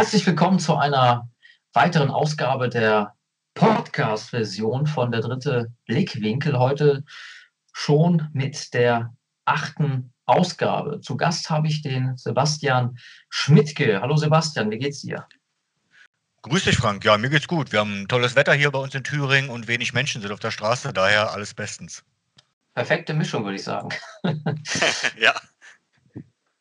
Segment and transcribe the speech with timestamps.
[0.00, 1.28] Herzlich willkommen zu einer
[1.74, 3.14] weiteren Ausgabe der
[3.52, 6.58] Podcast-Version von der dritte Blickwinkel.
[6.58, 7.04] Heute
[7.74, 9.14] schon mit der
[9.44, 11.02] achten Ausgabe.
[11.02, 14.00] Zu Gast habe ich den Sebastian Schmidtke.
[14.00, 15.28] Hallo Sebastian, wie geht's dir?
[16.44, 17.04] Grüß dich, Frank.
[17.04, 17.70] Ja, mir geht's gut.
[17.70, 20.50] Wir haben tolles Wetter hier bei uns in Thüringen und wenig Menschen sind auf der
[20.50, 22.02] Straße, daher alles bestens.
[22.72, 23.90] Perfekte Mischung, würde ich sagen.
[25.20, 25.34] ja.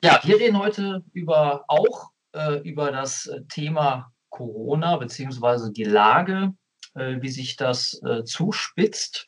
[0.03, 6.53] Ja, wir reden heute über auch äh, über das äh, Thema Corona beziehungsweise die Lage,
[6.95, 9.27] äh, wie sich das äh, zuspitzt.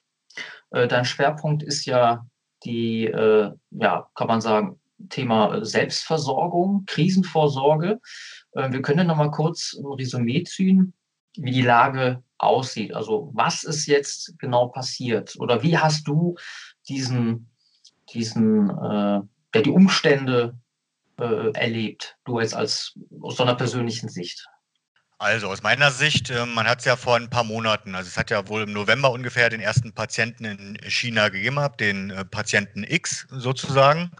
[0.71, 2.25] Äh, dein Schwerpunkt ist ja
[2.63, 4.79] die, äh, ja, kann man sagen,
[5.09, 7.99] Thema Selbstversorgung, Krisenvorsorge.
[8.53, 10.93] wir können noch mal kurz ein Resümee ziehen,
[11.35, 12.93] wie die Lage aussieht.
[12.93, 16.35] Also was ist jetzt genau passiert oder wie hast du
[16.87, 17.49] diesen,
[18.13, 19.23] diesen, ja,
[19.55, 20.55] die Umstände
[21.19, 24.45] äh, erlebt, du jetzt als aus so einer persönlichen Sicht?
[25.17, 28.17] Also aus meiner Sicht, äh, man hat es ja vor ein paar Monaten, also es
[28.17, 32.83] hat ja wohl im November ungefähr den ersten Patienten in China gegeben, den äh, Patienten
[32.83, 34.11] X sozusagen.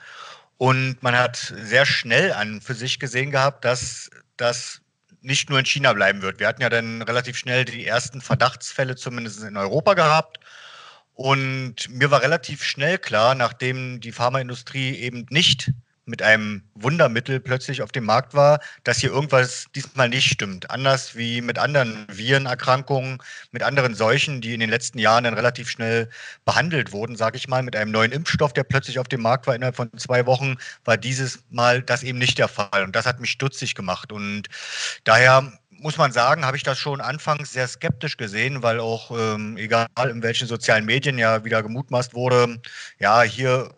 [0.57, 4.81] Und man hat sehr schnell an für sich gesehen gehabt, dass das
[5.21, 6.39] nicht nur in China bleiben wird.
[6.39, 10.39] Wir hatten ja dann relativ schnell die ersten Verdachtsfälle zumindest in Europa gehabt.
[11.15, 15.71] Und mir war relativ schnell klar, nachdem die Pharmaindustrie eben nicht
[16.05, 20.69] mit einem Wundermittel plötzlich auf dem Markt war, dass hier irgendwas diesmal nicht stimmt.
[20.69, 23.19] Anders wie mit anderen Virenerkrankungen,
[23.51, 26.09] mit anderen Seuchen, die in den letzten Jahren dann relativ schnell
[26.45, 29.55] behandelt wurden, sage ich mal, mit einem neuen Impfstoff, der plötzlich auf dem Markt war
[29.55, 32.83] innerhalb von zwei Wochen, war dieses Mal das eben nicht der Fall.
[32.83, 34.11] Und das hat mich stutzig gemacht.
[34.11, 34.47] Und
[35.03, 39.57] daher muss man sagen, habe ich das schon anfangs sehr skeptisch gesehen, weil auch, ähm,
[39.57, 42.61] egal in welchen sozialen Medien ja wieder gemutmaßt wurde,
[42.99, 43.71] ja, hier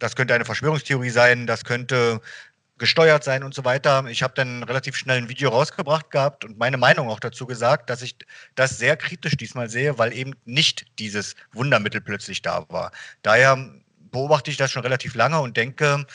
[0.00, 2.20] das könnte eine Verschwörungstheorie sein, das könnte
[2.78, 4.04] gesteuert sein und so weiter.
[4.06, 7.90] Ich habe dann relativ schnell ein Video rausgebracht gehabt und meine Meinung auch dazu gesagt,
[7.90, 8.16] dass ich
[8.54, 12.90] das sehr kritisch diesmal sehe, weil eben nicht dieses Wundermittel plötzlich da war.
[13.22, 13.70] Daher
[14.10, 16.06] beobachte ich das schon relativ lange und denke,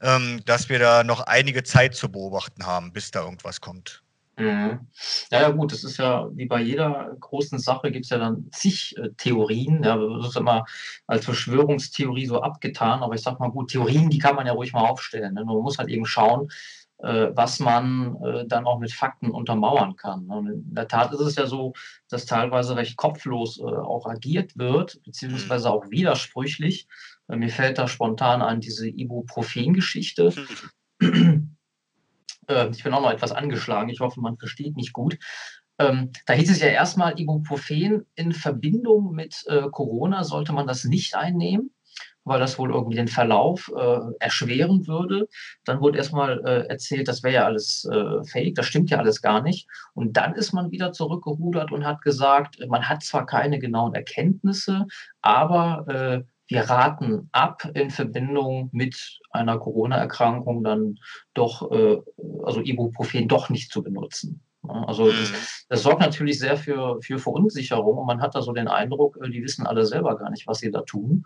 [0.00, 4.03] ähm, dass wir da noch einige Zeit zu beobachten haben, bis da irgendwas kommt.
[4.36, 4.88] Mhm.
[5.30, 8.48] Ja, ja, gut, das ist ja wie bei jeder großen Sache gibt es ja dann
[8.50, 9.84] zig äh, Theorien.
[9.84, 10.64] Ja, das ist immer
[11.06, 14.72] als Verschwörungstheorie so abgetan, aber ich sag mal gut, Theorien, die kann man ja ruhig
[14.72, 15.34] mal aufstellen.
[15.34, 15.44] Ne?
[15.44, 16.48] Man muss halt eben schauen,
[16.98, 20.26] äh, was man äh, dann auch mit Fakten untermauern kann.
[20.26, 20.36] Ne?
[20.36, 21.72] Und in der Tat ist es ja so,
[22.08, 26.88] dass teilweise recht kopflos äh, auch agiert wird, beziehungsweise auch widersprüchlich.
[27.28, 30.32] Äh, mir fällt da spontan an diese Ibuprofen-Geschichte.
[32.48, 33.88] Äh, ich bin auch noch etwas angeschlagen.
[33.88, 35.18] Ich hoffe, man versteht mich gut.
[35.78, 40.84] Ähm, da hieß es ja erstmal, Ibuprofen in Verbindung mit äh, Corona sollte man das
[40.84, 41.70] nicht einnehmen,
[42.22, 45.28] weil das wohl irgendwie den Verlauf äh, erschweren würde.
[45.64, 49.20] Dann wurde erstmal äh, erzählt, das wäre ja alles äh, fake, das stimmt ja alles
[49.20, 49.68] gar nicht.
[49.94, 54.86] Und dann ist man wieder zurückgerudert und hat gesagt, man hat zwar keine genauen Erkenntnisse,
[55.22, 60.98] aber äh, wir raten ab, in Verbindung mit einer Corona-Erkrankung dann
[61.32, 61.98] doch, äh,
[62.44, 64.42] also Ibuprofen doch nicht zu benutzen.
[64.62, 65.34] Also das, mhm.
[65.68, 69.30] das, sorgt natürlich sehr für, für Verunsicherung und man hat da so den Eindruck, äh,
[69.30, 71.24] die wissen alle selber gar nicht, was sie da tun.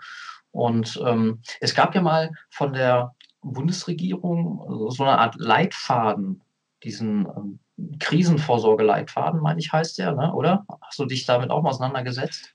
[0.51, 6.43] Und ähm, es gab ja mal von der Bundesregierung so eine Art Leitfaden,
[6.83, 7.59] diesen ähm,
[8.01, 10.33] Krisenvorsorgeleitfaden, meine ich, heißt der, ne?
[10.33, 10.65] oder?
[10.83, 12.55] Hast du dich damit auch mal auseinandergesetzt?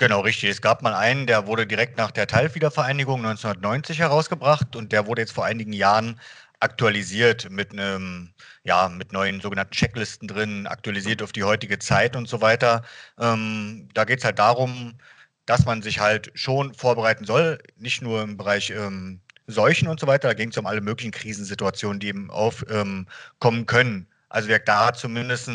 [0.00, 0.48] Genau, richtig.
[0.48, 5.20] Es gab mal einen, der wurde direkt nach der Teilwiedervereinigung 1990 herausgebracht und der wurde
[5.20, 6.18] jetzt vor einigen Jahren
[6.58, 8.32] aktualisiert mit einem,
[8.64, 12.82] ja, mit neuen sogenannten Checklisten drin, aktualisiert auf die heutige Zeit und so weiter.
[13.18, 14.96] Ähm, da geht es halt darum,
[15.44, 20.06] dass man sich halt schon vorbereiten soll, nicht nur im Bereich ähm, Seuchen und so
[20.06, 23.06] weiter, da ging es um alle möglichen Krisensituationen, die eben aufkommen
[23.44, 24.09] ähm, können.
[24.30, 25.50] Also wer da zumindest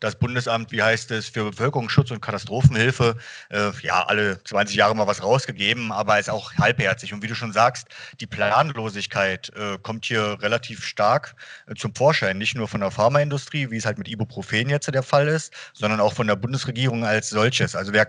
[0.00, 3.16] das Bundesamt, wie heißt es, für Bevölkerungsschutz und Katastrophenhilfe,
[3.50, 7.12] äh, ja, alle 20 Jahre mal was rausgegeben, aber ist auch halbherzig.
[7.12, 7.88] Und wie du schon sagst,
[8.20, 11.34] die Planlosigkeit äh, kommt hier relativ stark
[11.66, 15.02] äh, zum Vorschein, nicht nur von der Pharmaindustrie, wie es halt mit Ibuprofen jetzt der
[15.02, 17.74] Fall ist, sondern auch von der Bundesregierung als solches.
[17.74, 18.08] Also wer,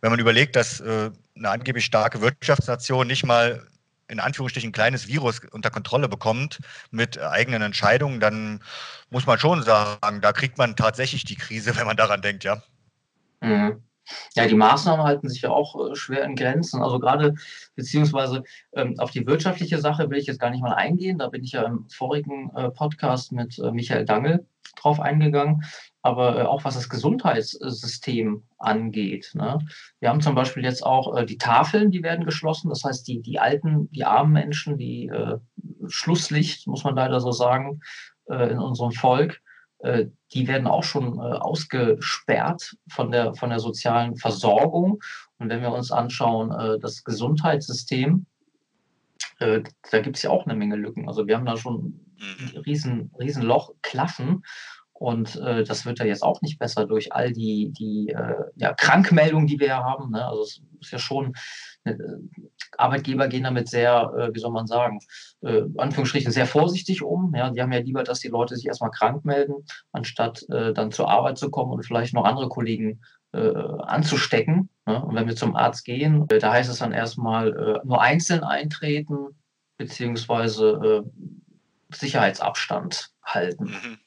[0.00, 3.64] wenn man überlegt, dass äh, eine angeblich starke Wirtschaftsnation nicht mal
[4.08, 6.60] in Anführungsstrichen kleines Virus unter Kontrolle bekommt
[6.90, 8.62] mit eigenen Entscheidungen, dann
[9.10, 12.62] muss man schon sagen, da kriegt man tatsächlich die Krise, wenn man daran denkt, ja.
[13.40, 13.82] Mhm.
[14.34, 16.82] Ja, die Maßnahmen halten sich ja auch äh, schwer in Grenzen.
[16.82, 17.34] Also gerade
[17.76, 18.42] beziehungsweise
[18.74, 21.18] ähm, auf die wirtschaftliche Sache will ich jetzt gar nicht mal eingehen.
[21.18, 24.46] Da bin ich ja im vorigen äh, Podcast mit äh, Michael Dangel
[24.76, 25.62] drauf eingegangen
[26.08, 29.32] aber äh, auch was das Gesundheitssystem angeht.
[29.34, 29.58] Ne?
[30.00, 32.70] Wir haben zum Beispiel jetzt auch äh, die Tafeln, die werden geschlossen.
[32.70, 35.38] Das heißt, die, die alten, die armen Menschen, die äh,
[35.86, 37.80] Schlusslicht, muss man leider so sagen,
[38.30, 39.40] in unserem Volk,
[40.32, 45.00] die werden auch schon äh, ausgesperrt von der, von der sozialen Versorgung.
[45.38, 48.26] Und wenn wir uns anschauen, äh, das Gesundheitssystem,
[49.40, 51.06] da gibt es ja auch eine Menge Lücken.
[51.06, 52.58] Also wir haben da schon ein mhm.
[52.62, 54.42] riesen, riesen Loch, Klaffen.
[54.98, 58.74] Und äh, das wird ja jetzt auch nicht besser durch all die, die äh, ja,
[58.74, 60.10] Krankmeldungen, die wir ja haben.
[60.10, 60.26] Ne?
[60.26, 61.34] Also es ist ja schon,
[61.84, 61.94] äh,
[62.76, 64.98] Arbeitgeber gehen damit sehr, äh, wie soll man sagen,
[65.42, 67.32] äh, Anführungsstrichen sehr vorsichtig um.
[67.32, 67.50] Ja?
[67.50, 71.08] Die haben ja lieber, dass die Leute sich erstmal krank melden, anstatt äh, dann zur
[71.08, 73.00] Arbeit zu kommen und vielleicht noch andere Kollegen
[73.32, 74.68] äh, anzustecken.
[74.84, 75.00] Ne?
[75.00, 78.42] Und wenn wir zum Arzt gehen, äh, da heißt es dann erstmal äh, nur einzeln
[78.42, 79.28] eintreten,
[79.76, 83.66] beziehungsweise äh, Sicherheitsabstand halten.
[83.66, 83.98] Mhm.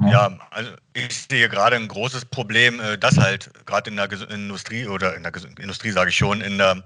[0.00, 4.86] Ja, also ich sehe gerade ein großes Problem, äh, dass halt gerade in der Industrie
[4.86, 6.82] oder in der Industrie sage ich schon, in der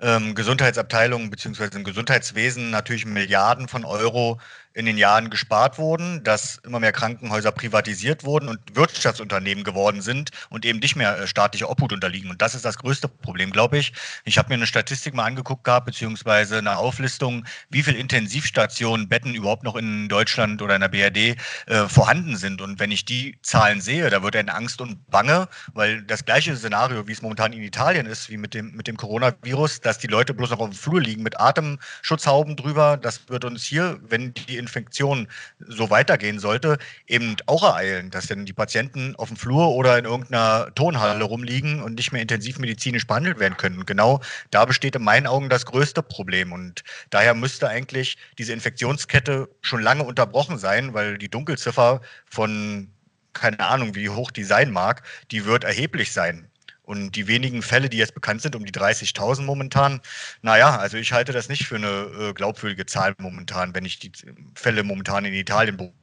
[0.00, 4.38] ähm, Gesundheitsabteilung beziehungsweise im Gesundheitswesen natürlich Milliarden von Euro
[4.78, 10.30] in den Jahren gespart wurden, dass immer mehr Krankenhäuser privatisiert wurden und Wirtschaftsunternehmen geworden sind
[10.50, 12.30] und eben nicht mehr äh, staatlicher Obhut unterliegen.
[12.30, 13.92] Und das ist das größte Problem, glaube ich.
[14.24, 19.34] Ich habe mir eine Statistik mal angeguckt gehabt, beziehungsweise eine Auflistung, wie viele Intensivstationen, Betten
[19.34, 21.36] überhaupt noch in Deutschland oder in der BRD
[21.66, 22.62] äh, vorhanden sind.
[22.62, 26.56] Und wenn ich die Zahlen sehe, da wird eine Angst und Bange, weil das gleiche
[26.56, 30.06] Szenario, wie es momentan in Italien ist, wie mit dem, mit dem Coronavirus, dass die
[30.06, 34.34] Leute bloß noch auf dem Flur liegen mit Atemschutzhauben drüber, das wird uns hier, wenn
[34.34, 35.28] die Infektion
[35.66, 36.76] so weitergehen sollte,
[37.06, 41.82] eben auch ereilen, dass dann die Patienten auf dem Flur oder in irgendeiner Tonhalle rumliegen
[41.82, 43.86] und nicht mehr intensivmedizinisch behandelt werden können.
[43.86, 44.20] Genau
[44.50, 46.52] da besteht in meinen Augen das größte Problem.
[46.52, 52.88] Und daher müsste eigentlich diese Infektionskette schon lange unterbrochen sein, weil die Dunkelziffer von
[53.32, 56.50] keine Ahnung, wie hoch die sein mag, die wird erheblich sein.
[56.88, 60.00] Und die wenigen Fälle, die jetzt bekannt sind, um die 30.000 momentan,
[60.40, 61.86] naja, also ich halte das nicht für eine
[62.18, 64.10] äh, glaubwürdige Zahl momentan, wenn ich die
[64.54, 66.00] Fälle momentan in Italien beobachte.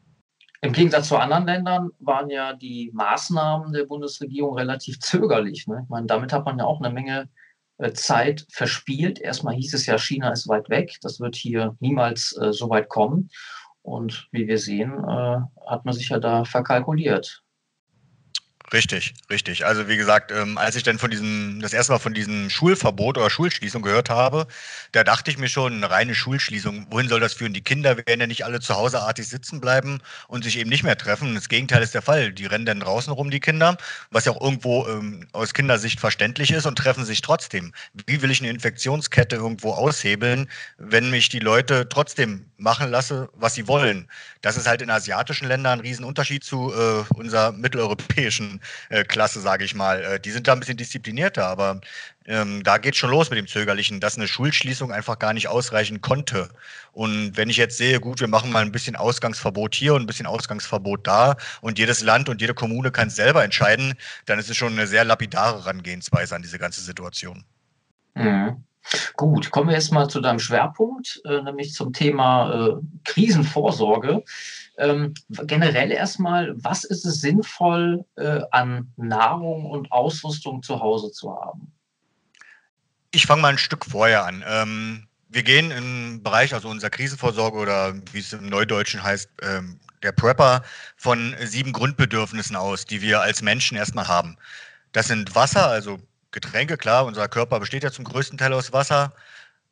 [0.61, 5.65] Im Gegensatz zu anderen Ländern waren ja die Maßnahmen der Bundesregierung relativ zögerlich.
[5.65, 5.81] Ne?
[5.85, 7.29] Ich meine, damit hat man ja auch eine Menge
[7.79, 9.19] äh, Zeit verspielt.
[9.19, 12.89] Erstmal hieß es ja, China ist weit weg, das wird hier niemals äh, so weit
[12.89, 13.31] kommen.
[13.81, 15.37] Und wie wir sehen, äh,
[15.67, 17.43] hat man sich ja da verkalkuliert.
[18.73, 19.63] Richtig, richtig.
[19.67, 23.15] Also wie gesagt, ähm, als ich dann von diesem, das erste Mal von diesem Schulverbot
[23.15, 24.47] oder Schulschließung gehört habe,
[24.91, 27.53] da dachte ich mir schon, eine reine Schulschließung, wohin soll das führen?
[27.53, 30.83] Die Kinder werden ja nicht alle zu Hause artig sitzen bleiben und sich eben nicht
[30.83, 31.35] mehr treffen.
[31.35, 32.33] Das Gegenteil ist der Fall.
[32.33, 33.77] Die rennen dann draußen rum, die Kinder,
[34.09, 37.71] was ja auch irgendwo ähm, aus Kindersicht verständlich ist und treffen sich trotzdem.
[38.07, 43.53] Wie will ich eine Infektionskette irgendwo aushebeln, wenn mich die Leute trotzdem machen lasse, was
[43.53, 44.09] sie wollen?
[44.41, 48.54] Das ist halt in asiatischen Ländern ein Riesenunterschied zu äh, unserer mitteleuropäischen
[49.03, 50.03] Klasse, sage ich mal.
[50.03, 51.81] Äh, die sind da ein bisschen disziplinierter, aber
[52.25, 56.01] ähm, da geht schon los mit dem Zögerlichen, dass eine Schulschließung einfach gar nicht ausreichen
[56.01, 56.49] konnte.
[56.91, 60.07] Und wenn ich jetzt sehe, gut, wir machen mal ein bisschen Ausgangsverbot hier und ein
[60.07, 63.93] bisschen Ausgangsverbot da und jedes Land und jede Kommune kann es selber entscheiden,
[64.25, 67.43] dann ist es schon eine sehr lapidare Herangehensweise an diese ganze Situation.
[68.15, 68.63] Mhm.
[69.15, 72.73] Gut, kommen wir jetzt mal zu deinem Schwerpunkt, äh, nämlich zum Thema äh,
[73.03, 74.23] Krisenvorsorge.
[74.77, 75.13] Ähm,
[75.45, 81.71] generell erstmal, was ist es sinnvoll, äh, an Nahrung und Ausrüstung zu Hause zu haben?
[83.11, 84.43] Ich fange mal ein Stück vorher an.
[84.45, 89.79] Ähm, wir gehen im Bereich, also unserer Krisenvorsorge oder wie es im Neudeutschen heißt, ähm,
[90.03, 90.63] der Prepper,
[90.97, 94.37] von sieben Grundbedürfnissen aus, die wir als Menschen erstmal haben.
[94.91, 95.99] Das sind Wasser, also
[96.31, 99.13] Getränke, klar, unser Körper besteht ja zum größten Teil aus Wasser.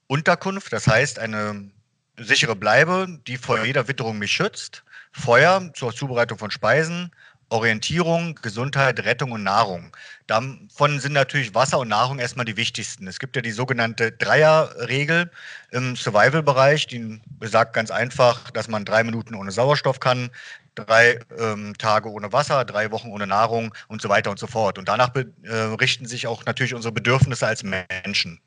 [0.07, 1.69] Unterkunft, das heißt eine
[2.17, 4.83] sichere Bleibe, die vor jeder Witterung mich schützt.
[5.13, 7.11] Feuer zur Zubereitung von Speisen,
[7.49, 9.95] Orientierung, Gesundheit, Rettung und Nahrung.
[10.25, 13.07] Davon sind natürlich Wasser und Nahrung erstmal die wichtigsten.
[13.07, 15.29] Es gibt ja die sogenannte Dreierregel
[15.69, 20.31] im Survival-Bereich, die besagt ganz einfach, dass man drei Minuten ohne Sauerstoff kann,
[20.73, 24.79] drei ähm, Tage ohne Wasser, drei Wochen ohne Nahrung und so weiter und so fort.
[24.79, 28.41] Und danach äh, richten sich auch natürlich unsere Bedürfnisse als Menschen.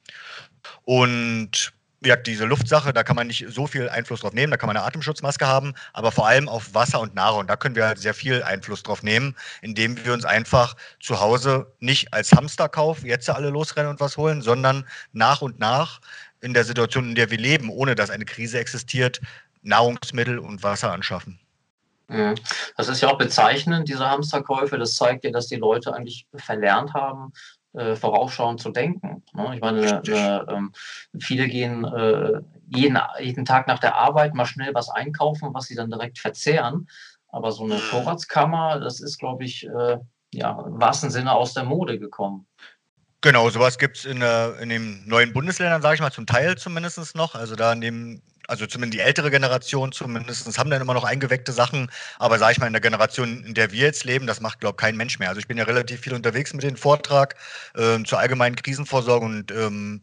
[0.84, 1.72] Und
[2.06, 4.76] ja, diese Luftsache, da kann man nicht so viel Einfluss drauf nehmen, da kann man
[4.76, 8.14] eine Atemschutzmaske haben, aber vor allem auf Wasser und Nahrung, da können wir halt sehr
[8.14, 13.50] viel Einfluss drauf nehmen, indem wir uns einfach zu Hause nicht als Hamsterkauf jetzt alle
[13.50, 16.00] losrennen und was holen, sondern nach und nach
[16.40, 19.20] in der Situation, in der wir leben, ohne dass eine Krise existiert,
[19.62, 21.40] Nahrungsmittel und Wasser anschaffen.
[22.08, 24.78] Das ist ja auch bezeichnend, diese Hamsterkäufe.
[24.78, 27.32] Das zeigt ja, dass die Leute eigentlich verlernt haben,
[27.76, 29.22] äh, vorausschauend zu denken.
[29.34, 29.52] Ne?
[29.54, 30.60] Ich meine, äh, äh,
[31.20, 35.74] viele gehen äh, jeden, jeden Tag nach der Arbeit mal schnell was einkaufen, was sie
[35.74, 36.88] dann direkt verzehren.
[37.28, 37.80] Aber so eine mhm.
[37.80, 39.98] Vorratskammer, das ist, glaube ich, äh,
[40.32, 42.46] ja, im wahrsten Sinne aus der Mode gekommen.
[43.20, 47.16] Genau, sowas gibt es in, in den neuen Bundesländern, sage ich mal, zum Teil zumindest
[47.16, 47.34] noch.
[47.34, 51.52] Also da in dem also zumindest die ältere Generation zumindest, haben dann immer noch eingeweckte
[51.52, 51.90] Sachen.
[52.18, 54.76] Aber sage ich mal, in der Generation, in der wir jetzt leben, das macht, glaube
[54.78, 55.28] ich, kein Mensch mehr.
[55.28, 57.36] Also ich bin ja relativ viel unterwegs mit dem Vortrag
[57.74, 60.02] äh, zur allgemeinen Krisenvorsorge und ähm,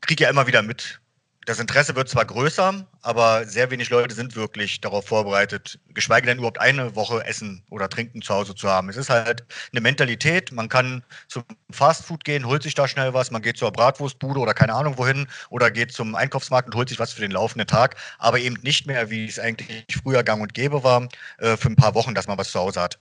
[0.00, 1.00] kriege ja immer wieder mit,
[1.46, 6.38] das Interesse wird zwar größer, aber sehr wenig Leute sind wirklich darauf vorbereitet, geschweige denn
[6.38, 8.88] überhaupt eine Woche Essen oder Trinken zu Hause zu haben.
[8.88, 10.50] Es ist halt eine Mentalität.
[10.50, 14.54] Man kann zum Fastfood gehen, holt sich da schnell was, man geht zur Bratwurstbude oder
[14.54, 17.94] keine Ahnung wohin oder geht zum Einkaufsmarkt und holt sich was für den laufenden Tag,
[18.18, 21.76] aber eben nicht mehr, wie es eigentlich früher gang und gäbe war, äh, für ein
[21.76, 22.98] paar Wochen, dass man was zu Hause hat.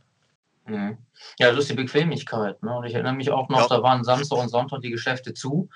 [0.68, 0.98] Mhm.
[1.40, 2.62] Ja, das ist die Bequemlichkeit.
[2.62, 2.78] Ne?
[2.78, 3.78] Und ich erinnere mich auch noch, ja.
[3.78, 5.70] da waren Samstag und Sonntag die Geschäfte zu.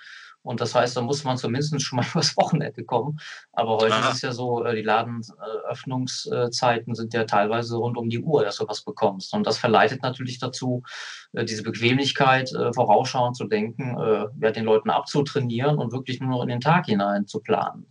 [0.50, 3.20] Und das heißt, da muss man zumindest schon mal übers Wochenende kommen.
[3.54, 4.10] Aber heute Aha.
[4.10, 8.58] ist es ja so, äh, die Ladenöffnungszeiten sind ja teilweise rund um die Uhr, dass
[8.58, 9.32] du was bekommst.
[9.36, 10.82] Und das verleitet natürlich dazu,
[11.34, 13.96] äh, diese Bequemlichkeit äh, vorausschauend zu denken,
[14.42, 17.86] ja, den Leuten abzutrainieren und wirklich nur noch in den Tag hinein zu planen.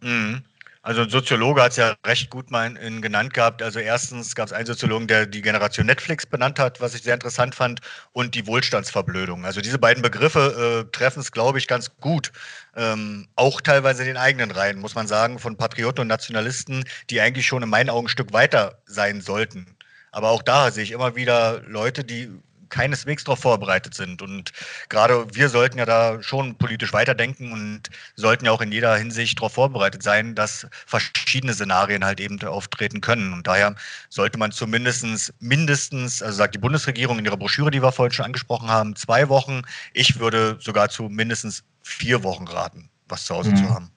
[0.00, 0.44] Mhm.
[0.82, 3.62] Also ein Soziologe hat es ja recht gut mal in, genannt gehabt.
[3.62, 7.12] Also erstens gab es einen Soziologen, der die Generation Netflix benannt hat, was ich sehr
[7.12, 7.80] interessant fand,
[8.12, 9.44] und die Wohlstandsverblödung.
[9.44, 12.32] Also diese beiden Begriffe äh, treffen es, glaube ich, ganz gut.
[12.74, 17.20] Ähm, auch teilweise in den eigenen Reihen, muss man sagen, von Patrioten und Nationalisten, die
[17.20, 19.76] eigentlich schon in meinen Augen ein Stück weiter sein sollten.
[20.12, 22.30] Aber auch da sehe ich immer wieder Leute, die
[22.70, 24.22] keineswegs darauf vorbereitet sind.
[24.22, 24.52] Und
[24.88, 29.38] gerade wir sollten ja da schon politisch weiterdenken und sollten ja auch in jeder Hinsicht
[29.38, 33.32] darauf vorbereitet sein, dass verschiedene Szenarien halt eben auftreten können.
[33.32, 33.74] Und daher
[34.08, 38.24] sollte man zumindest mindestens, also sagt die Bundesregierung in ihrer Broschüre, die wir vorhin schon
[38.24, 39.62] angesprochen haben, zwei Wochen.
[39.92, 43.56] Ich würde sogar zu mindestens vier Wochen raten, was zu Hause mhm.
[43.56, 43.90] zu haben.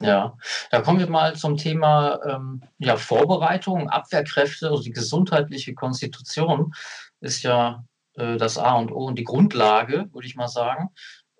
[0.00, 0.36] Ja,
[0.70, 6.74] da kommen wir mal zum Thema ähm, ja, Vorbereitung, Abwehrkräfte, also die gesundheitliche Konstitution
[7.20, 7.84] ist ja
[8.16, 10.90] äh, das A und O und die Grundlage, würde ich mal sagen.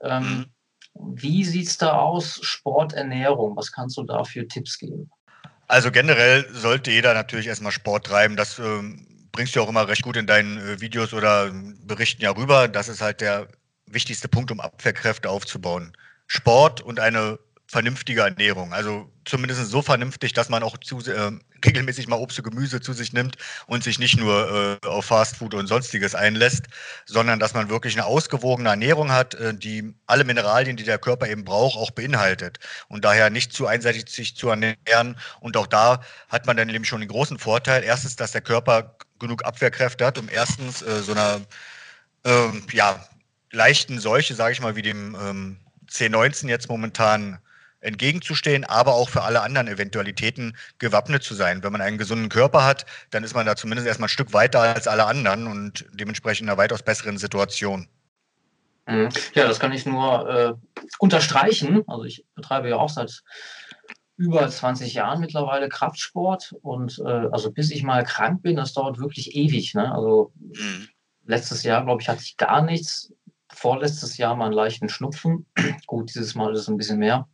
[0.02, 0.46] Ähm, mhm.
[1.16, 3.56] Wie sieht es da aus, Sport, Ernährung?
[3.56, 5.10] Was kannst du da für Tipps geben?
[5.66, 8.36] Also generell sollte jeder natürlich erstmal Sport treiben.
[8.36, 11.50] Das ähm, bringst du auch immer recht gut in deinen äh, Videos oder
[11.84, 12.68] Berichten ja rüber.
[12.68, 13.48] Das ist halt der
[13.86, 15.96] wichtigste Punkt, um Abwehrkräfte aufzubauen.
[16.26, 17.38] Sport und eine
[17.74, 18.72] vernünftige Ernährung.
[18.72, 21.32] Also zumindest so vernünftig, dass man auch zu, äh,
[21.66, 25.54] regelmäßig mal Obst und Gemüse zu sich nimmt und sich nicht nur äh, auf Fastfood
[25.54, 26.66] und sonstiges einlässt,
[27.04, 31.26] sondern dass man wirklich eine ausgewogene Ernährung hat, äh, die alle Mineralien, die der Körper
[31.28, 32.60] eben braucht, auch beinhaltet.
[32.86, 35.16] Und daher nicht zu einseitig sich zu ernähren.
[35.40, 37.82] Und auch da hat man dann eben schon den großen Vorteil.
[37.82, 41.40] Erstens, dass der Körper genug Abwehrkräfte hat, um erstens äh, so einer
[42.24, 43.04] ähm, ja,
[43.50, 45.56] leichten Seuche, sage ich mal, wie dem ähm,
[45.90, 47.40] C19 jetzt momentan
[47.84, 51.62] entgegenzustehen, aber auch für alle anderen Eventualitäten gewappnet zu sein.
[51.62, 54.60] Wenn man einen gesunden Körper hat, dann ist man da zumindest erstmal ein Stück weiter
[54.60, 57.88] als alle anderen und dementsprechend in einer weitaus besseren Situation.
[58.86, 59.08] Mhm.
[59.34, 61.82] Ja, das kann ich nur äh, unterstreichen.
[61.86, 63.22] Also ich betreibe ja auch seit
[64.16, 68.98] über 20 Jahren mittlerweile Kraftsport und äh, also bis ich mal krank bin, das dauert
[68.98, 69.74] wirklich ewig.
[69.74, 69.92] Ne?
[69.92, 70.88] Also mhm.
[71.26, 73.12] letztes Jahr, glaube ich, hatte ich gar nichts.
[73.52, 75.46] Vorletztes Jahr mal einen leichten Schnupfen.
[75.86, 77.28] Gut, dieses Mal ist es ein bisschen mehr.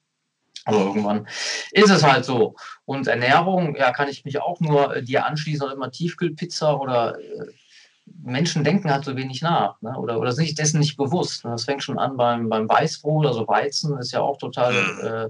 [0.64, 1.26] Aber irgendwann
[1.72, 2.54] ist es halt so.
[2.84, 7.18] Und Ernährung, ja, kann ich mich auch nur äh, dir anschließen, oder immer Tiefkühlpizza oder
[7.18, 7.46] äh,
[8.22, 9.96] Menschen denken halt so wenig nach ne?
[9.96, 11.44] oder, oder sind sich dessen nicht bewusst.
[11.44, 11.52] Ne?
[11.52, 15.06] Das fängt schon an beim, beim Weißbrot, also Weizen ist ja auch total mhm.
[15.06, 15.28] äh,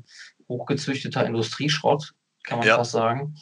[0.48, 2.12] hochgezüchteter Industrieschrott,
[2.44, 2.76] kann man ja.
[2.76, 3.36] fast sagen.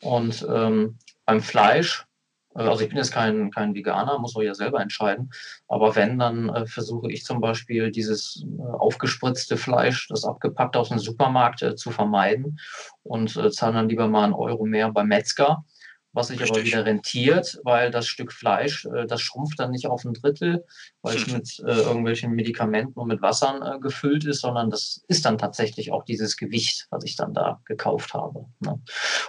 [0.00, 2.06] Und ähm, beim Fleisch,
[2.54, 5.30] also ich bin jetzt kein, kein Veganer, muss man ja selber entscheiden.
[5.66, 10.88] Aber wenn, dann äh, versuche ich zum Beispiel dieses äh, aufgespritzte Fleisch, das abgepackt aus
[10.88, 12.60] dem Supermarkt äh, zu vermeiden
[13.02, 15.64] und äh, zahle dann lieber mal einen Euro mehr beim Metzger,
[16.12, 20.04] was sich aber wieder rentiert, weil das Stück Fleisch, äh, das schrumpft dann nicht auf
[20.04, 20.64] ein Drittel,
[21.02, 25.90] weil es mit irgendwelchen Medikamenten und mit Wassern gefüllt ist, sondern das ist dann tatsächlich
[25.90, 28.46] auch dieses Gewicht, was ich dann da gekauft habe.
[28.60, 28.80] Ne?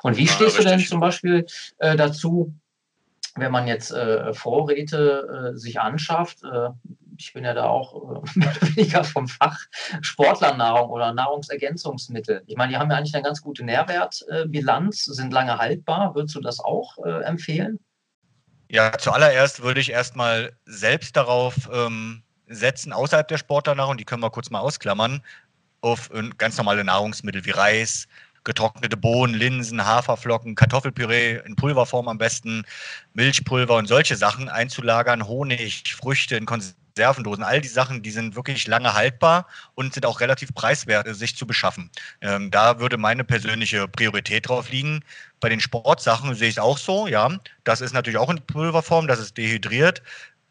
[0.04, 0.66] Und wie ja, stehst richtig.
[0.66, 1.48] du denn zum Beispiel
[1.80, 2.54] dazu,
[3.36, 6.70] wenn man jetzt äh, Vorräte äh, sich anschafft, äh,
[7.18, 8.36] ich bin ja da auch äh,
[8.76, 9.60] weniger vom Fach
[10.02, 12.44] Sportlernahrung oder Nahrungsergänzungsmittel.
[12.48, 16.16] Ich meine, die haben ja eigentlich eine ganz gute Nährwertbilanz, sind lange haltbar.
[16.16, 17.80] Würdest du das auch äh, empfehlen?
[18.70, 24.32] Ja, zuallererst würde ich erstmal selbst darauf ähm, setzen, außerhalb der Sportlernahrung, die können wir
[24.32, 25.22] kurz mal ausklammern,
[25.82, 28.08] auf ganz normale Nahrungsmittel wie Reis,
[28.46, 32.64] getrocknete Bohnen, Linsen, Haferflocken, Kartoffelpüree in Pulverform am besten,
[33.14, 38.68] Milchpulver und solche Sachen einzulagern, Honig, Früchte in Konservendosen, all die Sachen, die sind wirklich
[38.68, 41.90] lange haltbar und sind auch relativ preiswert, sich zu beschaffen.
[42.22, 45.02] Ähm, da würde meine persönliche Priorität drauf liegen.
[45.42, 47.30] Bei den Sportsachen sehe ich es auch so, ja.
[47.66, 50.02] Das ist natürlich auch in Pulverform, das ist dehydriert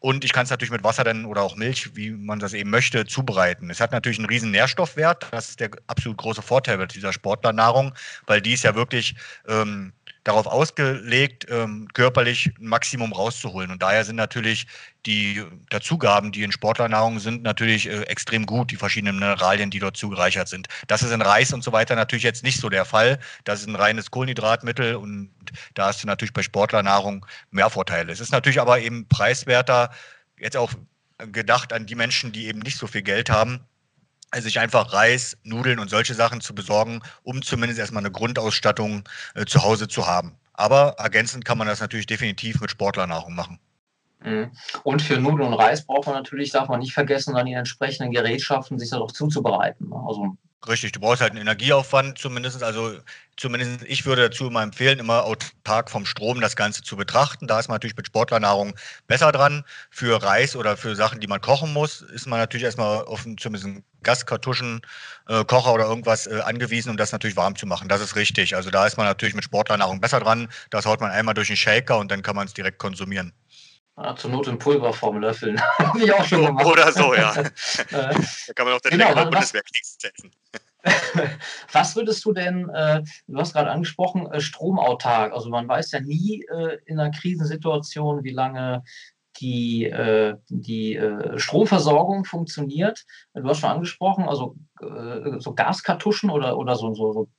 [0.05, 2.69] Und ich kann es natürlich mit Wasser dann oder auch Milch, wie man das eben
[2.69, 3.71] möchte, zubereiten.
[3.71, 5.25] Es hat natürlich einen riesen Nährstoffwert.
[5.31, 7.91] Das ist der absolut große Vorteil bei dieser Sportlernahrung,
[8.27, 9.15] weil die ist ja wirklich
[9.47, 9.93] ähm,
[10.25, 13.71] darauf ausgelegt, ähm, körperlich ein Maximum rauszuholen.
[13.71, 14.67] Und daher sind natürlich
[15.05, 19.97] die Dazugaben, die in Sportlernahrung sind, natürlich äh, extrem gut, die verschiedenen Mineralien, die dort
[19.97, 20.67] zugereichert sind.
[20.87, 23.19] Das ist in Reis und so weiter natürlich jetzt nicht so der Fall.
[23.43, 25.31] Das ist ein reines Kohlenhydratmittel und
[25.75, 28.11] da hast du natürlich bei Sportlernahrung mehr Vorteile.
[28.11, 29.91] Es ist natürlich aber eben preiswerter,
[30.39, 30.73] jetzt auch
[31.19, 33.61] gedacht an die Menschen, die eben nicht so viel Geld haben,
[34.41, 39.45] sich einfach Reis, Nudeln und solche Sachen zu besorgen, um zumindest erstmal eine Grundausstattung äh,
[39.45, 40.37] zu Hause zu haben.
[40.53, 43.59] Aber ergänzend kann man das natürlich definitiv mit Sportlernahrung machen.
[44.23, 44.51] Mhm.
[44.83, 48.11] Und für Nudeln und Reis braucht man natürlich, darf man nicht vergessen, dann die entsprechenden
[48.11, 49.89] Gerätschaften sich darauf zuzubereiten.
[49.89, 50.03] Ne?
[50.07, 52.63] Also Richtig, du brauchst halt einen Energieaufwand zumindest.
[52.63, 52.97] Also
[53.37, 57.45] zumindest ich würde dazu immer empfehlen, immer autark vom Strom das Ganze zu betrachten.
[57.45, 58.73] Da ist man natürlich mit Sportlernahrung
[59.07, 59.63] besser dran.
[59.91, 63.37] Für Reis oder für Sachen, die man kochen muss, ist man natürlich erstmal auf einen,
[63.37, 67.87] zumindest einen Gaskartuschenkocher äh, oder irgendwas äh, angewiesen, um das natürlich warm zu machen.
[67.87, 68.55] Das ist richtig.
[68.55, 70.47] Also da ist man natürlich mit Sportlernahrung besser dran.
[70.71, 73.33] Das haut man einmal durch den Shaker und dann kann man es direkt konsumieren.
[73.97, 75.59] Ah, zur Not in Pulverform löffeln.
[75.79, 76.65] Habe ich auch schon gemacht.
[76.65, 77.33] Oder so, ja.
[77.33, 77.49] Äh,
[77.91, 80.31] da kann man auch den genau, Bundeswehrkriegs setzen.
[81.71, 85.31] was würdest du denn, äh, du hast gerade angesprochen, äh, stromautark.
[85.31, 88.83] Also man weiß ja nie äh, in einer Krisensituation, wie lange
[89.39, 93.05] die, äh, die äh, Stromversorgung funktioniert.
[93.33, 94.55] Du hast schon angesprochen, also
[95.37, 97.29] so Gaskartuschen oder, oder so, so, so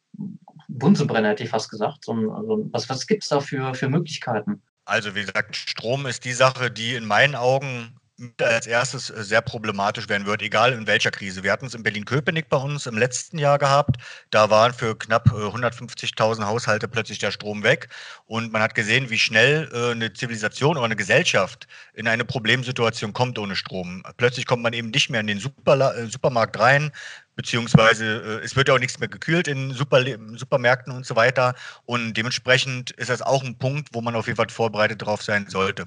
[0.69, 2.05] Bunsenbrenner, hätte ich fast gesagt.
[2.05, 4.63] So, so, was was gibt es da für, für Möglichkeiten?
[4.87, 8.01] Also wie gesagt, Strom ist die Sache, die in meinen Augen
[8.41, 11.43] als erstes äh, sehr problematisch werden wird, egal in welcher Krise.
[11.43, 13.97] Wir hatten es in Berlin-Köpenick bei uns im letzten Jahr gehabt.
[14.31, 17.89] Da waren für knapp 150.000 äh, Haushalte plötzlich der Strom weg.
[18.25, 23.13] Und man hat gesehen, wie schnell äh, eine Zivilisation oder eine Gesellschaft in eine Problemsituation
[23.13, 24.03] kommt ohne Strom.
[24.17, 26.93] Plötzlich kommt man eben nicht mehr in den Supermarkt rein,
[27.37, 30.05] beziehungsweise es wird ja auch nichts mehr gekühlt in Super
[30.37, 31.55] Supermärkten und so weiter.
[31.85, 35.47] Und dementsprechend ist das auch ein Punkt, wo man auf jeden Fall vorbereitet drauf sein
[35.49, 35.87] sollte.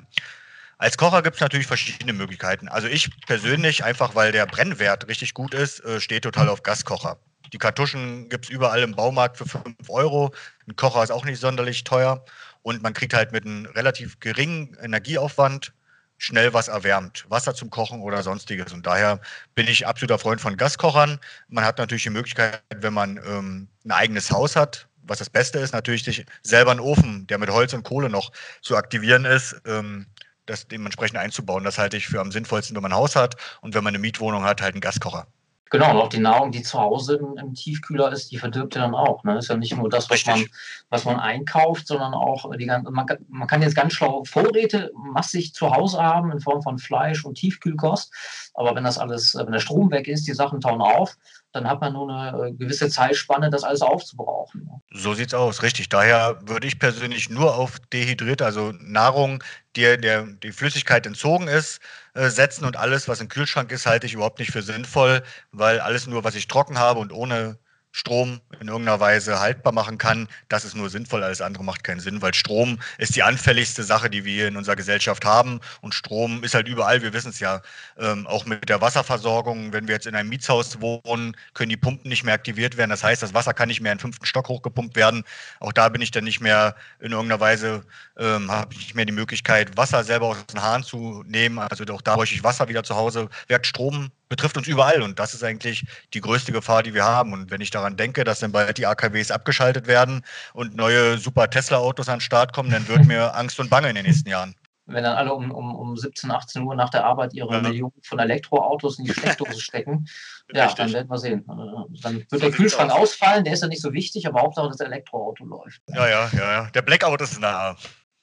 [0.78, 2.70] Als Kocher gibt es natürlich verschiedene Möglichkeiten.
[2.70, 7.18] Also ich persönlich, einfach weil der Brennwert richtig gut ist, äh, stehe total auf Gaskocher.
[7.52, 10.34] Die Kartuschen gibt es überall im Baumarkt für 5 Euro.
[10.68, 12.24] Ein Kocher ist auch nicht sonderlich teuer.
[12.62, 15.74] Und man kriegt halt mit einem relativ geringen Energieaufwand
[16.20, 17.26] schnell was erwärmt.
[17.30, 18.72] Wasser zum Kochen oder sonstiges.
[18.74, 19.20] Und daher
[19.56, 21.20] bin ich absoluter Freund von Gaskochern.
[21.48, 25.58] Man hat natürlich die Möglichkeit, wenn man ähm, ein eigenes Haus hat, was das Beste
[25.58, 29.60] ist, natürlich sich selber einen Ofen, der mit Holz und Kohle noch zu aktivieren ist,
[29.66, 30.06] ähm,
[30.46, 31.64] das dementsprechend einzubauen.
[31.64, 34.00] Das halte ich für am sinnvollsten, wenn man ein Haus hat und wenn man eine
[34.00, 35.26] Mietwohnung hat, halt einen Gaskocher.
[35.72, 38.82] Genau, und auch die Nahrung, die zu Hause im, im Tiefkühler ist, die verdirbt ja
[38.82, 39.24] dann auch.
[39.24, 39.38] Ne?
[39.38, 40.46] Ist ja nicht nur das, was man,
[40.90, 45.54] was man einkauft, sondern auch die ganze, man, man kann jetzt ganz schlau Vorräte massig
[45.54, 48.12] zu Hause haben in Form von Fleisch und Tiefkühlkost.
[48.56, 51.16] Aber wenn das alles, wenn der Strom weg ist, die Sachen tauen auf,
[51.52, 54.66] dann hat man nur eine äh, gewisse Zeitspanne, das alles aufzubrauchen.
[54.66, 54.82] Ne?
[54.92, 55.90] So sieht's aus, richtig.
[55.90, 59.44] Daher würde ich persönlich nur auf dehydrierte, also Nahrung,
[59.76, 61.80] die der die Flüssigkeit entzogen ist,
[62.14, 65.80] äh, setzen und alles, was im Kühlschrank ist, halte ich überhaupt nicht für sinnvoll, weil
[65.80, 67.58] alles nur, was ich trocken habe und ohne
[67.92, 70.28] Strom in irgendeiner Weise haltbar machen kann.
[70.48, 74.10] Das ist nur sinnvoll, alles andere macht keinen Sinn, weil Strom ist die anfälligste Sache,
[74.10, 75.60] die wir in unserer Gesellschaft haben.
[75.82, 77.62] Und Strom ist halt überall, wir wissen es ja,
[77.98, 79.74] ähm, auch mit der Wasserversorgung.
[79.74, 82.92] Wenn wir jetzt in einem Mietshaus wohnen, können die Pumpen nicht mehr aktiviert werden.
[82.92, 85.24] Das heißt, das Wasser kann nicht mehr in den fünften Stock hochgepumpt werden.
[85.60, 87.84] Auch da bin ich dann nicht mehr in irgendeiner Weise,
[88.18, 91.58] ähm, habe ich nicht mehr die Möglichkeit, Wasser selber aus den Haaren zu nehmen.
[91.58, 93.30] Also auch da bräuchte ich Wasser wieder zu Hause.
[93.48, 97.34] Wirkt Strom betrifft uns überall und das ist eigentlich die größte Gefahr, die wir haben.
[97.34, 101.50] Und wenn ich daran denke, dass dann bald die AKWs abgeschaltet werden und neue super
[101.50, 104.56] Tesla-Autos an den Start kommen, dann wird mir Angst und Bange in den nächsten Jahren.
[104.86, 107.62] Wenn dann alle um, um, um 17, 18 Uhr nach der Arbeit ihre ja.
[107.62, 110.08] Millionen von Elektroautos in die Steckdose stecken,
[110.52, 110.86] ja, Richtig.
[110.86, 111.40] dann werden wir sehen.
[111.42, 114.70] Äh, dann wird so der Kühlschrank ausfallen, der ist ja nicht so wichtig, aber Hauptsache
[114.70, 115.82] das Elektroauto läuft.
[115.90, 116.70] Ja, ja, ja, ja.
[116.72, 117.76] Der Blackout ist nahe.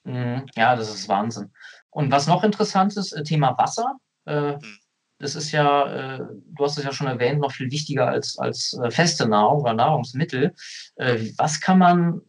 [0.03, 0.45] Mhm.
[0.55, 1.51] Ja, das ist Wahnsinn.
[1.89, 3.95] Und was noch interessant ist, äh, Thema Wasser.
[4.25, 4.79] Äh, hm
[5.19, 8.77] das ist ja, äh, du hast es ja schon erwähnt, noch viel wichtiger als, als
[8.83, 10.53] äh, feste Nahrung oder Nahrungsmittel.
[10.95, 12.21] Äh, was kann man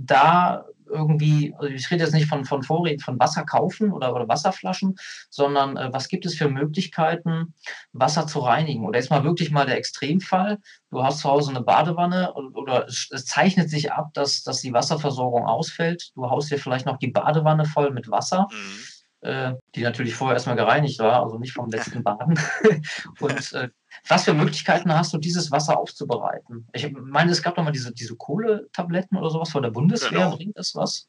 [0.00, 4.28] da irgendwie, also ich rede jetzt nicht von, von Vorräten von Wasser kaufen oder, oder
[4.28, 4.96] Wasserflaschen,
[5.30, 7.54] sondern äh, was gibt es für Möglichkeiten,
[7.92, 8.84] Wasser zu reinigen?
[8.84, 10.58] Oder jetzt mal wirklich mal der Extremfall,
[10.90, 14.60] du hast zu Hause eine Badewanne oder, oder es, es, zeichnet sich ab, dass, dass
[14.60, 16.12] die Wasserversorgung ausfällt.
[16.14, 18.48] Du haust dir vielleicht noch die Badewanne voll mit Wasser.
[18.52, 18.91] Mhm
[19.22, 22.38] die natürlich vorher erstmal gereinigt war, also nicht vom letzten Baden.
[23.20, 23.68] und äh,
[24.08, 26.66] was für Möglichkeiten hast du, dieses Wasser aufzubereiten?
[26.72, 30.10] Ich meine, es gab doch mal diese, diese Kohletabletten oder sowas von der Bundeswehr.
[30.10, 30.36] Genau.
[30.36, 31.08] Bringt das was?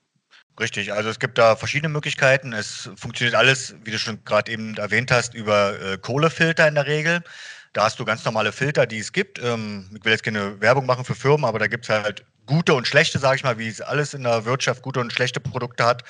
[0.60, 2.54] Richtig, also es gibt da verschiedene Möglichkeiten.
[2.54, 6.86] Es funktioniert alles, wie du schon gerade eben erwähnt hast, über äh, Kohlefilter in der
[6.86, 7.22] Regel.
[7.74, 9.42] Da hast du ganz normale Filter, die es gibt.
[9.42, 12.76] Ähm, ich will jetzt keine Werbung machen für Firmen, aber da gibt es halt gute
[12.76, 15.86] und schlechte, sage ich mal, wie es alles in der Wirtschaft gute und schlechte Produkte
[15.86, 16.04] hat.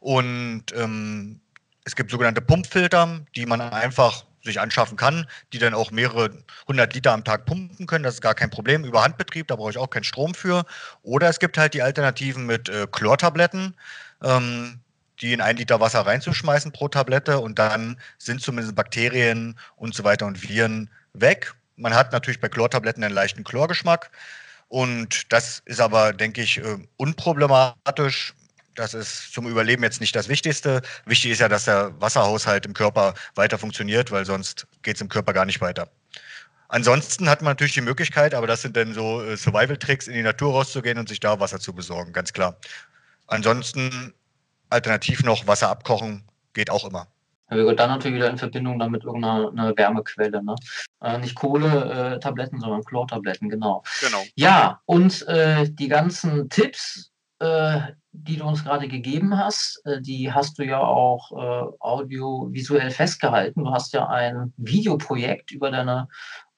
[0.00, 1.42] Und ähm,
[1.90, 6.30] es gibt sogenannte Pumpfilter, die man einfach sich anschaffen kann, die dann auch mehrere
[6.68, 8.04] hundert Liter am Tag pumpen können.
[8.04, 8.84] Das ist gar kein Problem.
[8.84, 10.64] Über Handbetrieb, da brauche ich auch keinen Strom für.
[11.02, 13.74] Oder es gibt halt die Alternativen mit äh, Chlortabletten,
[14.22, 14.78] ähm,
[15.20, 20.04] die in ein Liter Wasser reinzuschmeißen pro Tablette und dann sind zumindest Bakterien und so
[20.04, 21.54] weiter und Viren weg.
[21.74, 24.12] Man hat natürlich bei Chlortabletten einen leichten Chlorgeschmack.
[24.68, 28.34] Und das ist aber, denke ich, äh, unproblematisch.
[28.74, 30.82] Das ist zum Überleben jetzt nicht das Wichtigste.
[31.04, 35.08] Wichtig ist ja, dass der Wasserhaushalt im Körper weiter funktioniert, weil sonst geht es im
[35.08, 35.90] Körper gar nicht weiter.
[36.68, 40.22] Ansonsten hat man natürlich die Möglichkeit, aber das sind dann so äh, Survival-Tricks, in die
[40.22, 42.56] Natur rauszugehen und sich da Wasser zu besorgen, ganz klar.
[43.26, 44.14] Ansonsten
[44.70, 47.08] alternativ noch Wasser abkochen, geht auch immer.
[47.50, 50.42] Ja, dann natürlich wieder in Verbindung dann mit irgendeiner Wärmequelle.
[50.42, 50.54] Ne?
[51.02, 53.82] Äh, nicht Kohletabletten, äh, sondern Chlortabletten, genau.
[54.00, 54.22] Genau.
[54.36, 57.80] Ja, und äh, die ganzen Tipps, äh,
[58.12, 63.64] die du uns gerade gegeben hast, äh, die hast du ja auch äh, audiovisuell festgehalten.
[63.64, 66.08] Du hast ja ein Videoprojekt über deine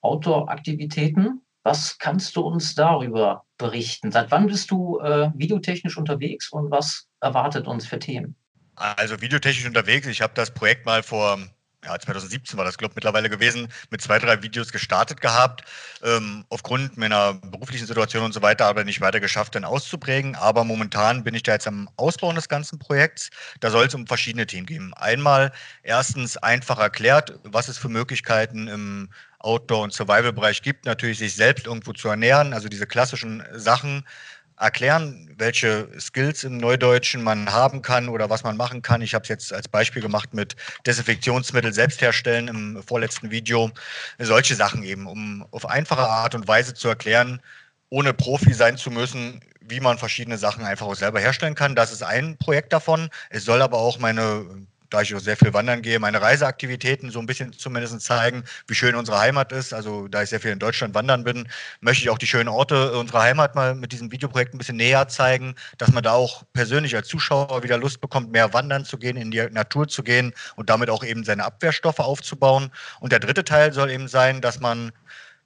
[0.00, 1.42] Outdoor-Aktivitäten.
[1.62, 4.10] Was kannst du uns darüber berichten?
[4.10, 8.34] Seit wann bist du äh, videotechnisch unterwegs und was erwartet uns für Themen?
[8.74, 10.06] Also videotechnisch unterwegs.
[10.06, 11.38] Ich habe das Projekt mal vor
[11.84, 15.64] ja, 2017 war das, glaube ich, mittlerweile gewesen, mit zwei, drei Videos gestartet gehabt.
[16.02, 20.36] Ähm, aufgrund meiner beruflichen Situation und so weiter aber nicht weiter geschafft, dann auszuprägen.
[20.36, 23.30] Aber momentan bin ich da jetzt am Ausbauen des ganzen Projekts.
[23.60, 24.94] Da soll es um verschiedene Themen gehen.
[24.94, 29.08] Einmal erstens einfach erklärt, was es für Möglichkeiten im
[29.40, 30.86] Outdoor- und Survival-Bereich gibt.
[30.86, 34.04] Natürlich sich selbst irgendwo zu ernähren, also diese klassischen Sachen
[34.58, 39.02] erklären, welche Skills im Neudeutschen man haben kann oder was man machen kann.
[39.02, 43.70] Ich habe es jetzt als Beispiel gemacht mit Desinfektionsmittel selbst herstellen im vorletzten Video.
[44.18, 47.40] Solche Sachen eben, um auf einfache Art und Weise zu erklären,
[47.88, 51.74] ohne Profi sein zu müssen, wie man verschiedene Sachen einfach auch selber herstellen kann.
[51.74, 53.10] Das ist ein Projekt davon.
[53.30, 54.46] Es soll aber auch meine
[54.92, 58.74] da ich auch sehr viel wandern gehe, meine Reiseaktivitäten so ein bisschen zumindest zeigen, wie
[58.74, 59.72] schön unsere Heimat ist.
[59.72, 61.48] Also da ich sehr viel in Deutschland wandern bin,
[61.80, 65.08] möchte ich auch die schönen Orte unserer Heimat mal mit diesem Videoprojekt ein bisschen näher
[65.08, 69.16] zeigen, dass man da auch persönlich als Zuschauer wieder Lust bekommt, mehr wandern zu gehen,
[69.16, 72.70] in die Natur zu gehen und damit auch eben seine Abwehrstoffe aufzubauen.
[73.00, 74.92] Und der dritte Teil soll eben sein, dass man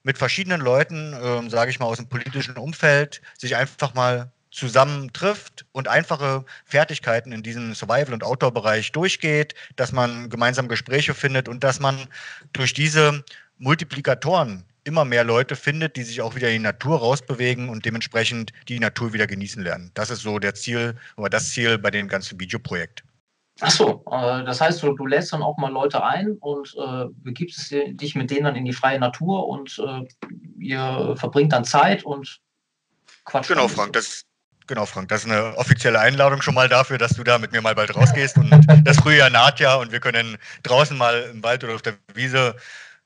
[0.03, 5.67] mit verschiedenen Leuten, äh, sage ich mal, aus dem politischen Umfeld sich einfach mal zusammentrifft
[5.73, 11.63] und einfache Fertigkeiten in diesem Survival- und Outdoor-Bereich durchgeht, dass man gemeinsam Gespräche findet und
[11.63, 12.09] dass man
[12.55, 13.23] durch diese
[13.59, 18.53] Multiplikatoren immer mehr Leute findet, die sich auch wieder in die Natur rausbewegen und dementsprechend
[18.69, 19.91] die Natur wieder genießen lernen.
[19.93, 23.05] Das ist so der Ziel oder das Ziel bei dem ganzen Videoprojekt.
[23.61, 27.07] Ach so, äh, das heißt, du, du, lädst dann auch mal Leute ein und äh,
[27.23, 30.07] begibst dich mit denen dann in die freie Natur und äh,
[30.59, 32.41] ihr verbringt dann Zeit und
[33.25, 33.49] quatscht.
[33.49, 34.26] Genau, Frank, das,
[34.69, 37.63] Genau, Frank, das ist eine offizielle Einladung schon mal dafür, dass du da mit mir
[37.63, 38.37] mal bald rausgehst.
[38.37, 41.95] Und das Frühjahr naht ja und wir können draußen mal im Wald oder auf der
[42.15, 42.57] Wiese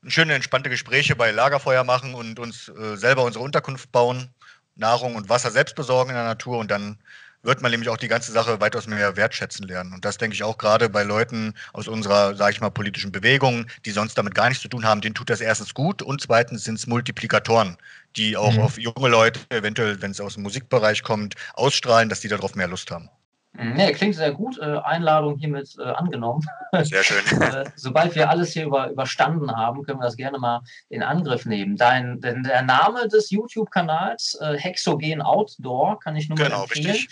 [0.07, 4.31] schöne, entspannte Gespräche bei Lagerfeuer machen und uns äh, selber unsere Unterkunft bauen,
[4.77, 6.99] Nahrung und Wasser selbst besorgen in der Natur und dann
[7.42, 9.92] wird man nämlich auch die ganze Sache weitaus mehr wertschätzen lernen.
[9.92, 13.66] Und das denke ich auch gerade bei Leuten aus unserer, sage ich mal, politischen Bewegung,
[13.85, 16.64] die sonst damit gar nichts zu tun haben, denen tut das erstens gut und zweitens
[16.64, 17.76] sind es Multiplikatoren,
[18.16, 18.61] die auch mhm.
[18.61, 22.68] auf junge Leute, eventuell, wenn es aus dem Musikbereich kommt, ausstrahlen, dass die darauf mehr
[22.68, 23.09] Lust haben.
[23.53, 23.75] Mhm.
[23.75, 24.59] Nee, klingt sehr gut.
[24.59, 26.43] Äh, Einladung hiermit äh, angenommen.
[26.83, 27.41] Sehr schön.
[27.41, 31.47] äh, sobald wir alles hier über, überstanden haben, können wir das gerne mal in Angriff
[31.47, 31.77] nehmen.
[31.77, 36.91] Dein, denn der Name des YouTube-Kanals, Hexogen Outdoor, kann ich nur genau, mal empfehlen.
[36.91, 37.09] Richtig.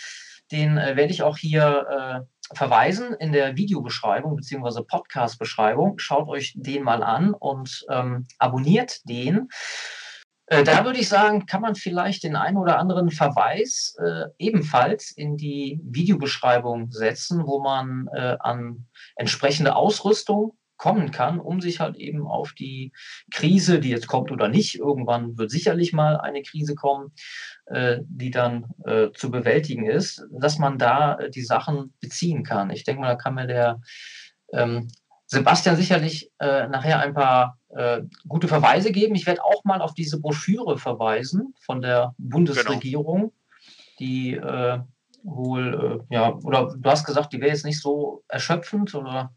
[0.51, 4.81] Den werde ich auch hier verweisen in der Videobeschreibung bzw.
[4.83, 5.99] Podcast-Beschreibung.
[5.99, 9.49] Schaut euch den mal an und ähm, abonniert den.
[10.49, 15.11] Äh, da würde ich sagen, kann man vielleicht den einen oder anderen Verweis äh, ebenfalls
[15.11, 21.97] in die Videobeschreibung setzen, wo man äh, an entsprechende Ausrüstung kommen kann, um sich halt
[21.97, 22.93] eben auf die
[23.31, 27.11] Krise, die jetzt kommt oder nicht, irgendwann wird sicherlich mal eine Krise kommen,
[27.65, 32.71] äh, die dann äh, zu bewältigen ist, dass man da äh, die Sachen beziehen kann.
[32.71, 33.81] Ich denke mal, da kann mir der
[34.51, 34.87] ähm,
[35.31, 39.13] Sebastian sicherlich äh, nachher ein paar äh, gute Verweise geben.
[39.13, 43.33] Ich werde auch mal auf diese Broschüre verweisen von der Bundesregierung, genau.
[43.99, 44.79] die äh,
[45.21, 49.31] wohl, äh, ja, oder du hast gesagt, die wäre jetzt nicht so erschöpfend, oder?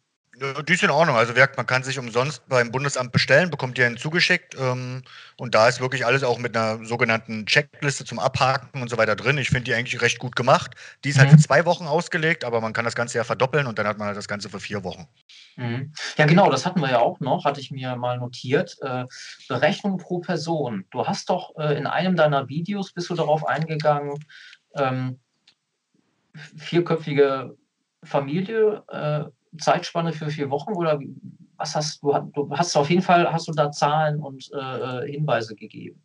[0.67, 1.17] Die ist in Ordnung.
[1.17, 4.57] Also man kann sich umsonst beim Bundesamt bestellen, bekommt ihr einen zugeschickt.
[4.59, 5.03] Ähm,
[5.37, 9.15] und da ist wirklich alles auch mit einer sogenannten Checkliste zum Abhaken und so weiter
[9.15, 9.39] drin.
[9.39, 10.75] Ich finde die eigentlich recht gut gemacht.
[11.05, 11.33] Die ist halt mhm.
[11.33, 13.99] halt für zwei Wochen ausgelegt, aber man kann das Ganze ja verdoppeln und dann hat
[13.99, 15.07] man halt das Ganze für vier Wochen.
[15.57, 15.93] Mhm.
[16.17, 18.77] Ja, genau, das hatten wir ja auch noch, hatte ich mir mal notiert.
[18.81, 19.05] Äh,
[19.49, 20.87] Berechnung pro Person.
[20.91, 24.19] Du hast doch äh, in einem deiner Videos, bist du darauf eingegangen,
[24.75, 25.21] ähm,
[26.57, 27.57] vierköpfige
[28.03, 29.25] Familie, äh,
[29.59, 30.99] Zeitspanne für vier Wochen oder
[31.57, 32.13] was hast du?
[32.35, 36.01] Du hast auf jeden Fall hast du da Zahlen und äh, äh, Hinweise gegeben.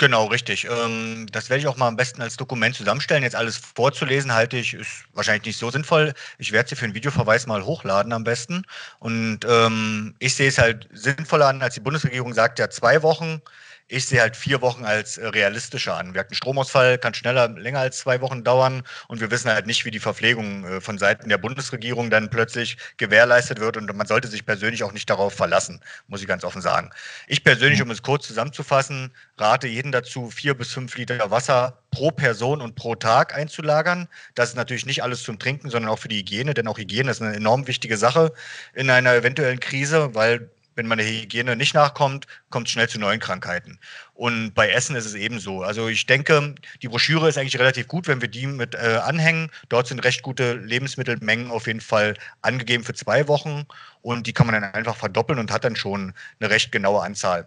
[0.00, 0.66] Genau, richtig.
[0.66, 3.22] Ähm, das werde ich auch mal am besten als Dokument zusammenstellen.
[3.22, 6.14] Jetzt alles vorzulesen, halte ich, ist wahrscheinlich nicht so sinnvoll.
[6.38, 8.62] Ich werde sie für einen Videoverweis mal hochladen am besten.
[8.98, 13.42] Und ähm, ich sehe es halt sinnvoller an, als die Bundesregierung sagt ja zwei Wochen.
[13.92, 16.14] Ich sehe halt vier Wochen als äh, realistischer an.
[16.14, 19.84] Wir hatten Stromausfall, kann schneller, länger als zwei Wochen dauern und wir wissen halt nicht,
[19.84, 24.28] wie die Verpflegung äh, von Seiten der Bundesregierung dann plötzlich gewährleistet wird und man sollte
[24.28, 26.90] sich persönlich auch nicht darauf verlassen, muss ich ganz offen sagen.
[27.26, 32.12] Ich persönlich, um es kurz zusammenzufassen, rate jeden dazu, vier bis fünf Liter Wasser pro
[32.12, 34.06] Person und pro Tag einzulagern.
[34.36, 37.10] Das ist natürlich nicht alles zum Trinken, sondern auch für die Hygiene, denn auch Hygiene
[37.10, 38.32] ist eine enorm wichtige Sache
[38.72, 40.48] in einer eventuellen Krise, weil
[40.80, 43.78] wenn man der Hygiene nicht nachkommt, kommt es schnell zu neuen Krankheiten.
[44.14, 45.62] Und bei Essen ist es ebenso.
[45.62, 49.50] Also ich denke, die Broschüre ist eigentlich relativ gut, wenn wir die mit äh, anhängen.
[49.68, 53.66] Dort sind recht gute Lebensmittelmengen auf jeden Fall angegeben für zwei Wochen
[54.00, 57.46] und die kann man dann einfach verdoppeln und hat dann schon eine recht genaue Anzahl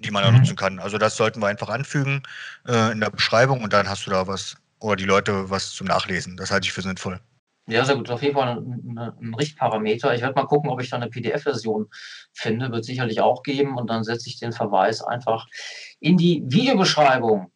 [0.00, 0.38] die man mhm.
[0.38, 0.78] nutzen kann.
[0.78, 2.22] Also das sollten wir einfach anfügen
[2.68, 5.86] äh, in der Beschreibung und dann hast du da was oder die Leute was zum
[5.86, 6.36] Nachlesen.
[6.36, 7.18] Das halte ich für sinnvoll.
[7.68, 8.10] Ja, sehr gut.
[8.10, 10.14] Auf jeden Fall ein, ein Richtparameter.
[10.14, 11.88] Ich werde mal gucken, ob ich da eine PDF-Version
[12.32, 12.72] finde.
[12.72, 13.76] Wird sicherlich auch geben.
[13.76, 15.46] Und dann setze ich den Verweis einfach
[16.00, 17.52] in die Videobeschreibung.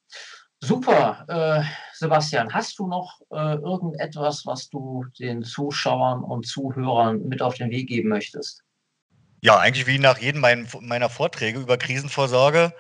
[0.61, 1.25] Super.
[1.29, 7.55] Äh, Sebastian, hast du noch äh, irgendetwas, was du den Zuschauern und Zuhörern mit auf
[7.55, 8.63] den Weg geben möchtest?
[9.41, 10.45] Ja, eigentlich wie nach jedem
[10.83, 12.75] meiner Vorträge über Krisenvorsorge.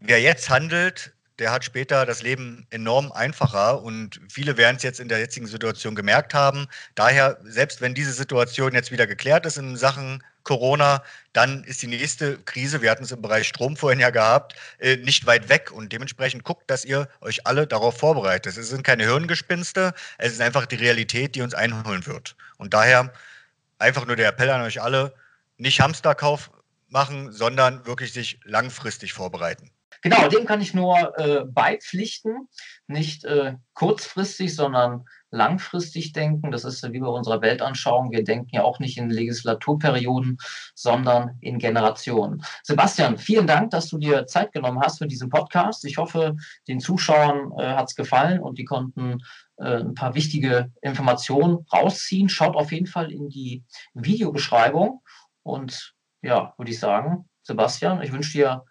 [0.00, 5.00] Wer jetzt handelt, der hat später das Leben enorm einfacher und viele werden es jetzt
[5.00, 6.68] in der jetzigen Situation gemerkt haben.
[6.94, 11.86] Daher, selbst wenn diese Situation jetzt wieder geklärt ist in Sachen Corona, dann ist die
[11.86, 15.72] nächste Krise, wir hatten es im Bereich Strom vorhin ja gehabt, äh, nicht weit weg
[15.72, 18.56] und dementsprechend guckt, dass ihr euch alle darauf vorbereitet.
[18.56, 22.36] Es sind keine Hirngespinste, es ist einfach die Realität, die uns einholen wird.
[22.58, 23.12] Und daher
[23.78, 25.14] einfach nur der Appell an euch alle,
[25.56, 26.50] nicht Hamsterkauf
[26.88, 29.70] machen, sondern wirklich sich langfristig vorbereiten.
[30.04, 32.48] Genau, dem kann ich nur äh, beipflichten.
[32.86, 36.50] Nicht äh, kurzfristig, sondern langfristig denken.
[36.50, 38.10] Das ist wie bei unserer Weltanschauung.
[38.10, 40.36] Wir denken ja auch nicht in Legislaturperioden,
[40.74, 42.44] sondern in Generationen.
[42.62, 45.86] Sebastian, vielen Dank, dass du dir Zeit genommen hast für diesen Podcast.
[45.86, 46.36] Ich hoffe,
[46.68, 49.20] den Zuschauern äh, hat es gefallen und die konnten
[49.56, 52.28] äh, ein paar wichtige Informationen rausziehen.
[52.28, 53.64] Schaut auf jeden Fall in die
[53.94, 55.00] Videobeschreibung.
[55.42, 58.64] Und ja, würde ich sagen, Sebastian, ich wünsche dir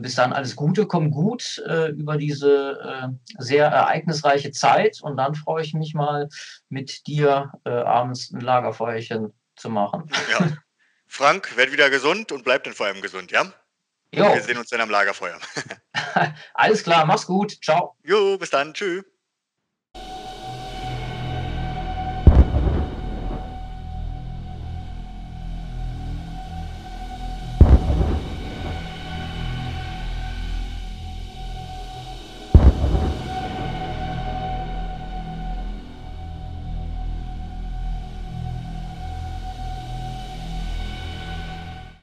[0.00, 5.34] bis dann alles Gute, komm gut äh, über diese äh, sehr ereignisreiche Zeit und dann
[5.34, 6.28] freue ich mich mal
[6.68, 10.10] mit dir äh, abends ein Lagerfeuerchen zu machen.
[10.30, 10.48] Ja.
[11.06, 13.52] Frank, werd wieder gesund und bleib dann vor allem gesund, ja?
[14.14, 14.34] Jo.
[14.34, 15.38] Wir sehen uns dann am Lagerfeuer.
[16.54, 17.96] alles klar, mach's gut, ciao.
[18.04, 19.04] Jo, bis dann, tschüss.